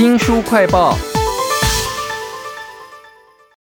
[0.00, 0.96] 新书快报：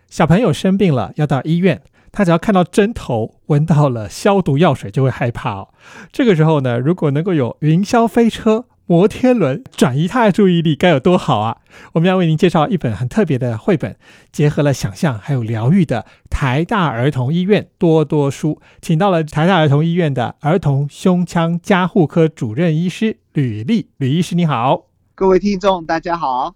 [0.10, 1.82] 小朋友生病了要到医院，
[2.14, 5.68] 他只要看到针头、闻到了消毒药水就会害怕哦。
[6.14, 11.58] 这个时候呢，如果能够有云霄飞车、摩天轮转移他的注意力，该有多好啊！
[11.92, 13.98] 我们要为您介绍一本很特别的绘本，
[14.32, 24.89] 结合了想象还有疗愈的台大儿童医院多多书，请到了台大儿童医院的儿童胸腔加护科主任医师吕丽，吕医师你好。
[25.20, 26.56] 各位听众，大家好。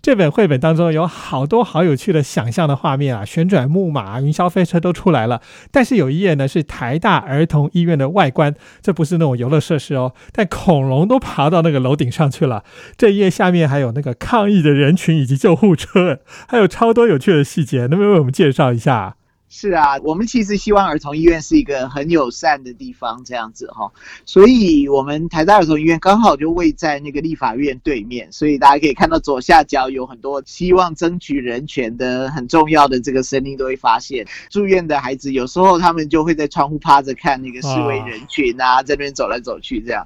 [0.00, 5.42] 这本绘本当中有好多好有趣的想象的画面啊，旋转木马、云霄飞车都出来了。
[5.72, 12.62] 但是有一页呢是台大儿童医院的外观，这不是那种游乐设施哦，但恐龙都爬到那个楼顶上去了。
[12.96, 19.16] 这一页下面还有那个抗议的人群以及救护车，还有超多有趣的细节，能不能为我们介绍一下？
[19.56, 23.88] 是啊，我们其实希望儿童医院是一个很友善的地方，这样子哈。
[24.26, 40.04] 所以，我们台大儿童医院刚好就位在那个立法院对面，所以大家可以看到左下角有很多希望争取人权的很重要的这个声音，都会发现住院的孩子有时候他们就会在窗户趴着看那个示威人群啊，这边走来走去这样。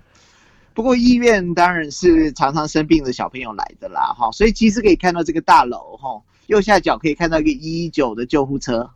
[0.75, 4.31] 不过医院当然是常常生病的小朋友来的啦，哈。
[4.31, 8.91] 所以其实可以看到这个大楼哈，右下角可以看到一个一一九的救护车。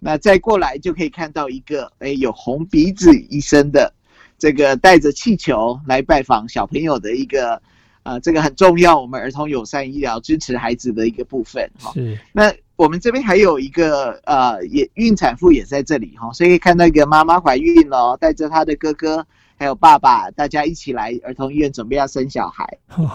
[0.00, 3.92] 那再过来就可以看到一个，哎，有红鼻子医生的，
[4.38, 7.60] 这个带着气球来拜访小朋友的一个，
[8.02, 11.92] 呃，这个很重要，我们儿童友善医疗支持孩子的一个部分哈。
[11.94, 12.18] 是。
[12.32, 19.26] 那我们这边还有一个，呃，也孕产妇也在这里哈，所以看到一个妈妈怀孕了，带着她的哥哥。
[19.58, 22.64] 还有爸爸，大家一起来儿童医院准备要生小孩。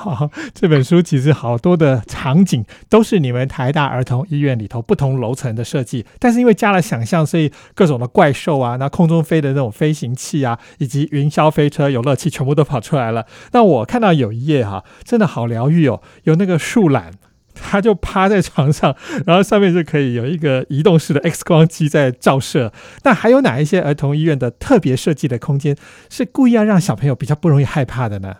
[0.53, 13.25] 这本书其实好多的场景都是你们台大儿童医院里头不同楼层的设计，但是因为加了想象，所以各种的怪兽啊，那空中飞的那种飞行器啊，以及云霄飞车游乐器全部都跑出来了。
[13.53, 17.11] 那我看到有一页哈，真的好疗愈哦，有那个树懒。
[17.53, 22.71] 他就趴在床上，然后上面就可以有一个移动式的 X 光机在照射。
[23.03, 25.75] 那还有哪一些儿童医院的特别设计的空间
[26.09, 28.35] 是故意要让小朋友比较不容易害怕的呢？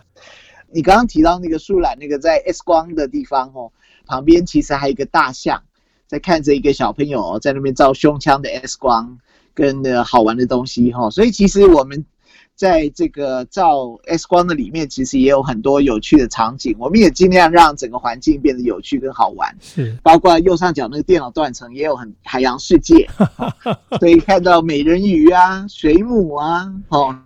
[0.70, 3.70] 你刚刚提到那个树懒，那个在 X 光的地方哦，
[4.06, 5.62] 旁边其实还有一个大象
[6.06, 9.18] 在看着一个小朋友在那边照胸腔的 X 光
[9.54, 11.10] 跟那好玩的东西哈。
[11.10, 12.04] 所以其实我们。
[12.56, 16.76] 在这个照 X 光的里面，其实也有很多有趣的场景。
[16.78, 19.52] 我们也尽量让整个环境变得有趣跟好玩。
[19.60, 23.08] 是，包括右上角那个电脑断层，也有很海洋世界，
[23.98, 27.18] 可以看到美人鱼啊、水母啊，哦，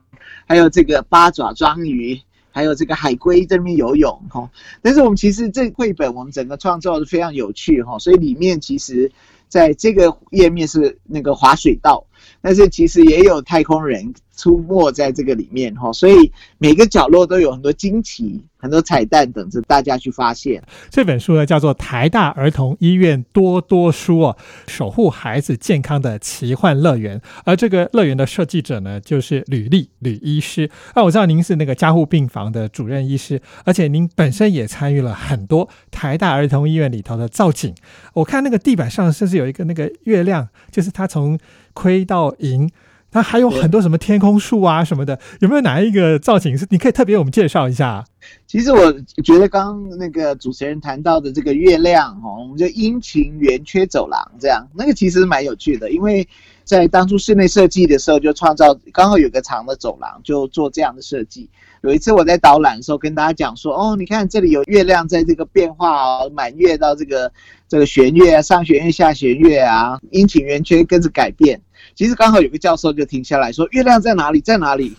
[0.47, 2.19] 还有这个八爪章鱼，
[2.51, 4.51] 还有这个海龟在那边游泳，哈。
[4.81, 9.13] 但是我们其实这绘本我们整个创造的非常有趣，哈，所以里面其实
[9.47, 12.03] 在这个页面是那个滑水道。
[12.41, 20.63] 但是其实也有太空人出没在这个里面哈，所以每个角落都有很多惊奇、很多彩蛋等着大家去发现。
[20.91, 24.37] 这本书呢叫做《台大儿童医院多多书》哦，
[24.69, 27.21] 守护孩子健康的奇幻乐园。
[27.45, 30.71] 而这个乐园的设计者呢，就是吕丽吕医师。
[30.95, 37.75] 那我知道您是那个加护病房的主任医师，而且您本身也参与了很多台大儿童医院里头的造景。
[38.15, 41.37] 我看那个地板上甚至有一个那个月亮，就是它从。
[41.79, 42.69] 亏到赢，
[43.13, 48.05] 它还有很多什么天空树啊什么的，有没有哪一个造型是你可以特别我们介绍一下？
[48.49, 56.27] 其实我觉得刚那个主持人谈到的这个月亮哦，我们就阴晴圆缺走廊这样，那个其实蛮有趣的，因为
[56.65, 61.49] 在当初室内设计的时候就创造刚好有个长的走廊，就做这样的设计。
[61.83, 67.33] 有一次我在导览的时候跟大家讲说，哦，你看这里有月亮在这个变化哦，满月到这个
[67.69, 71.61] 这个弦月啊，上弦月下弦月啊，阴晴圆缺跟着改变。
[71.99, 74.41] 其实刚好有个教授就停下来说：“月亮在哪里？
[74.41, 74.95] 在哪里？”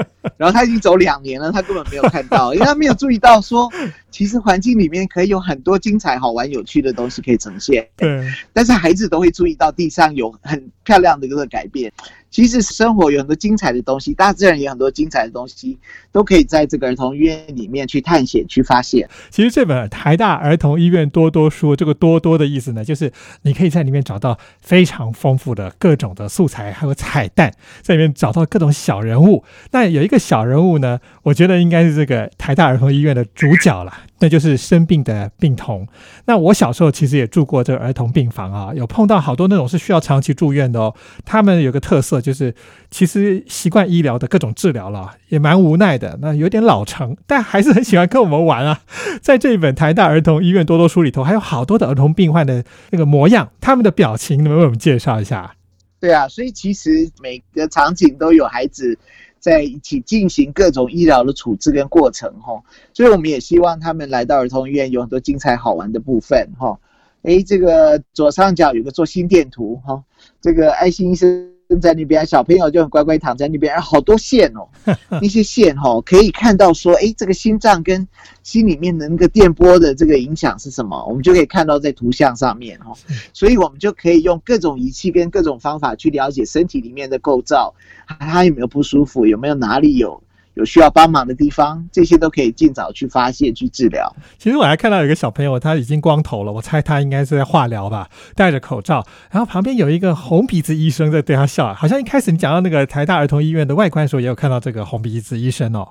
[0.36, 3.70] 然后他已经走两年了，他根本没有看到，因为他没有注意到说，
[4.10, 7.86] 其实环境里面可以有很多精彩、好玩、有趣的东西可以呈现。
[7.96, 11.92] 对，但是孩子都会注意到地上有很漂亮的这个改变。
[12.30, 15.76] 其实生活有很多精彩的东西，大自然也有很多精彩的东西，
[16.12, 19.08] 都可以在这个儿童医院里面去探险、去发现。
[19.30, 23.12] 其实这本台大儿童医院多多书，这个多多的意思呢，就是
[23.42, 27.52] 你可以在里面找到非常丰富的各种的素材，还有彩蛋，
[27.82, 29.42] 在里面找到各种小人物。
[29.72, 33.92] 那有一个小人物呢，我觉得应该是这个台大儿童医院的主角了。
[34.22, 35.88] 那就是生病的病童。
[36.26, 40.94] 那我小时候其实也住过这个儿童病房啊，有碰到好多那种是需要长期住院的哦。
[41.24, 42.54] 他们有个特色就是，
[42.90, 46.18] 其实习惯医疗的各种治疗了，也蛮无奈的。
[46.20, 48.80] 那有点老成，但还是很喜欢跟我们玩啊。
[49.22, 55.54] 在这一本台大儿童医院多多书里头，还有好多的儿童病患的那个模样，他们的表情，能不能为我们介绍一下？
[55.98, 58.98] 对啊，所以其实每个场景都有孩子。
[59.40, 62.62] 在一起进行各种医疗的处置跟过程哈。
[62.92, 66.78] 所以我们也希望他们来到儿童医院有很多精彩好玩的部分哈。
[67.22, 70.04] 诶，这个左上角有个做心电图哈，
[70.42, 71.50] 这个爱心医生。
[71.78, 74.66] 在那边，小朋友就很乖乖躺在那边，好多线哦，
[75.20, 78.08] 那些线哦可以看到说，哎，这个心脏跟
[78.42, 82.96] 心里面的那个电波的这个影响是什么，我们就可以看到在图像上面哦，
[83.34, 87.74] 所以我们就可以用各种仪器跟各种方法去了解身体里面的构造，
[88.06, 90.22] 他有没有不舒服，有没有哪里有。
[90.60, 94.14] 有需要帮忙的地方，这些都可以尽早去发现、去治疗。
[94.36, 105.88] 其实我还看到有一个小朋友，他已经光头了，我猜他应该是在化疗吧，戴着口罩，然后旁边有一个红鼻子医生在对他笑，好像一开始你讲到那个台大儿童医院的外观的时候，也有看到这个红鼻子医生哦。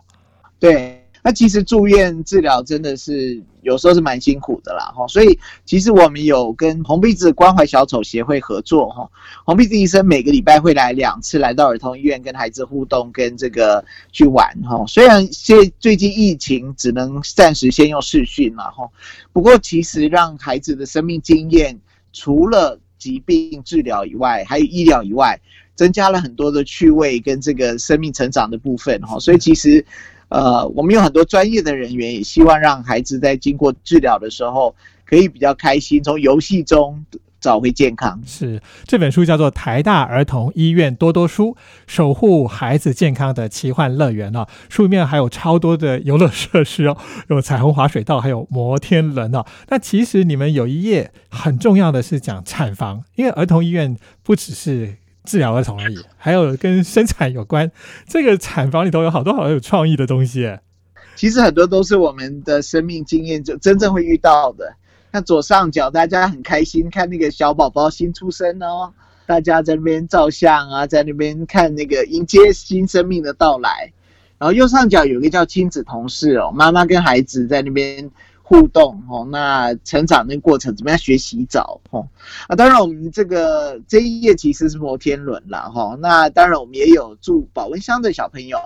[0.60, 0.99] 对。
[1.24, 9.10] 那其实住院治疗真的是有时候是蛮辛苦的啦，哈，所以其实我们有跟红鼻子关怀小丑协会合作，哈，
[9.44, 13.84] 红鼻子医生每个礼拜会来两次，来到儿童医院跟孩子互动，跟这个
[14.14, 14.82] 去玩，哈。
[14.88, 18.90] 虽然现最近疫情只能暂时先用视讯了，哈，
[19.34, 21.78] 不过其实让孩子的生命经验，
[22.14, 25.38] 除了疾病治疗以外，还有医疗以外，
[25.76, 29.86] 增加了很多的趣味跟这个生命成长的部分，哈，所以其实。
[30.30, 37.04] 呃，我们有很多专业的人员，也希望让孩子在经过治疗的时候，可以比较开心，从游戏中
[37.42, 38.22] 找回健康。
[38.26, 46.96] 是这本书叫做《台大儿童医院多多书：守护孩子健康的奇幻乐园》哦，书里面还有超多的游乐设施哦，
[47.30, 49.44] 有彩虹滑水道，还有摩天轮哦。
[49.70, 54.98] 那其实你们有一页很重要的是讲产房，因为儿童医院不只是。
[55.26, 57.72] 治疗儿童而已，还有跟生产有关。
[58.08, 60.58] 这个产房里头有好多好有创意的东西。
[61.16, 64.74] 其实很多都是我们的生命经验，就真正会遇到的。
[65.12, 68.94] 那左上角大家很开心看那个小宝宝新出生哦，
[69.26, 73.92] 大家在那边照相啊，在那边看那个迎接新生命的到来。
[74.38, 78.10] 然后右上角有一个叫亲子同事哦，妈妈跟孩子在那边。
[78.50, 80.98] 互动哦，那成长那过程怎么样？
[80.98, 82.08] 学洗澡哦，
[82.48, 85.96] 啊，当然我们这个这一页其实是摩天轮了哈。
[86.02, 88.58] 那当然我们也有住保温箱的小朋友，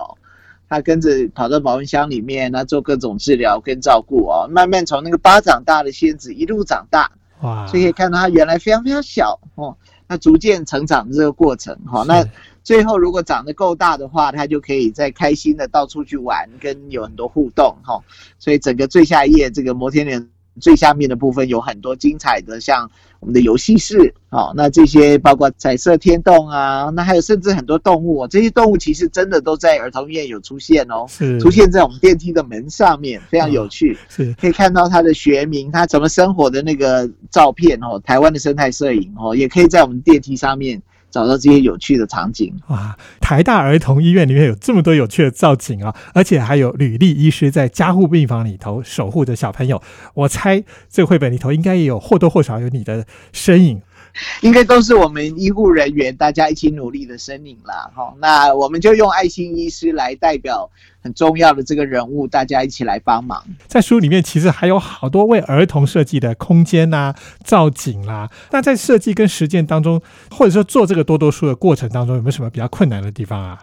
[0.70, 9.76] 他跟着跑到保温箱里面，那做各种治疗跟照顾哦，慢慢从那个巴掌大的仙子一路长大，哇，所以可以看到他原来非常非常小哦，
[10.08, 12.26] 那逐渐成长的这个过程哈，那。
[12.64, 18.02] 最后，如果长得够大的话，它就可以再开心的到处去玩，跟有很多互动哈。
[18.38, 20.30] 所以整个最下一页这个摩天轮
[20.60, 22.90] 最下面的部分有很多精彩的，像
[23.20, 24.50] 我们的游戏室哦。
[24.56, 31.04] 那这些包括彩色天洞啊，那还有甚至很多动物，这些动物其实真的都在儿童医院有出现哦，
[31.40, 40.80] 出现在我们电梯的门上面，非常有趣，是可以看到它的学名，它怎么生活的那个照片哦，台湾的生态摄影哦，也可以在我们电梯上面。
[41.14, 42.96] 找到这些有趣的场景哇！
[43.20, 49.80] 台大儿童医院里面有这么多有趣的造景啊，而且还有吕丽医师在加护病房里头守护着小朋友。
[50.14, 53.80] 我猜这个绘本里头应该也有或多或少有你的身影。
[54.42, 58.14] 应该都是我们医护人员大家一起努力的身影啦，哈。
[58.20, 60.70] 那我们就用爱心医师来代表
[61.02, 63.42] 很重要的这个人物，大家一起来帮忙。
[63.66, 68.30] 在书里面其实还有好多为儿童设计的空间呐、造景啦。
[68.52, 70.00] 那在设计跟实践当中，
[70.30, 73.58] 或者说做这个多多书的过程当中，有没有什么比较困难的地方啊？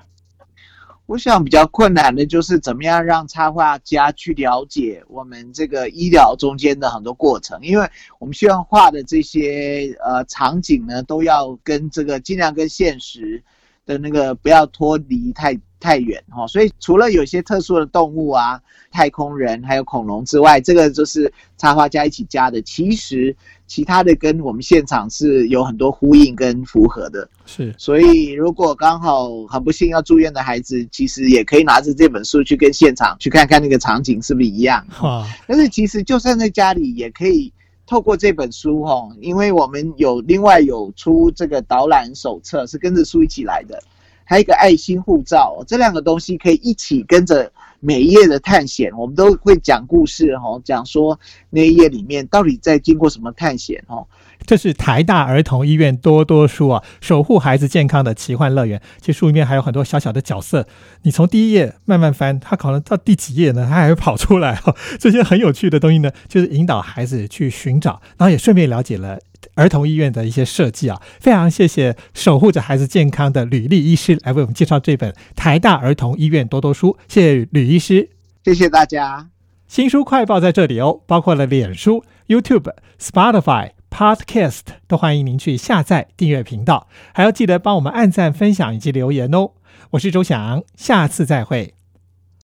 [1.05, 7.89] 我想比较困难的就是怎么样让插画家去了解我们这个医疗中间的很多过程，因为
[8.19, 13.43] 我们需要画的这些呃场景呢，都要跟这个尽量跟现实
[13.85, 15.59] 的那个不要脱离太。
[15.81, 18.61] 太远哈，所以除了有些特殊的动物啊，
[18.91, 22.61] 太空人还有恐龙之外，这个就是插画家一起加的。
[22.61, 23.35] 其实
[23.65, 27.27] 其他的跟我们现场是有很多呼应跟符合的。
[27.45, 34.85] 是，所以如果刚好很不幸要住院的孩子，其实也可以拿着这本书去跟现场去看看那个场景是不是一样。
[34.89, 37.51] 哈，但是其实就算在家里也可以
[37.87, 43.81] 透过这本书哈，因为我们有另外有出这个导览手册，是跟着书一起来的。
[44.23, 54.05] 还有一个爱心护照，这两个东西可以一起跟着每一页的探险，我们都会讲故事哈，讲说那一页里面到底在经过什么探险哈。
[54.43, 58.81] 这是台大儿童医院多多书啊，守护孩子健康的奇幻乐园。
[58.99, 60.67] 其实书里面还有很多小小的角色，
[61.03, 64.75] 你从第一页慢慢翻，他可能到第几页呢，他还会跑出来哈。
[64.99, 69.19] 这些很有趣的东西呢，就是引导孩子去寻找，然后也顺便了解了。
[69.61, 76.97] 儿童医院的一些设计啊，非常谢谢守护着孩子健康的吕丽医师来为我们介绍这本台大儿童医院多多书。
[77.07, 78.09] 谢谢吕医师，
[78.43, 79.27] 谢谢大家。
[79.67, 89.51] 新书快报在这里哦，包括了脸书、YouTube、Spotify、Podcast，都欢迎您去下载订阅频道，还要记得帮我们按赞、分享以及留言哦。
[89.91, 91.80] 我是周翔，下次再会。